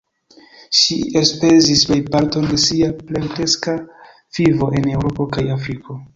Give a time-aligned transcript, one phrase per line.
[0.77, 3.77] Ŝi elspezis plejparton de sia plenkreska
[4.41, 6.03] vivo en Eŭropo kaj Afriko.